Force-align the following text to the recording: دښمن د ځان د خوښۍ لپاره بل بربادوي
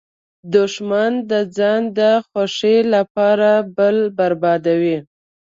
دښمن 0.53 1.13
د 1.31 1.33
ځان 1.57 1.81
د 1.99 1.99
خوښۍ 2.27 2.77
لپاره 2.93 3.49
بل 3.77 3.97
بربادوي 4.17 4.97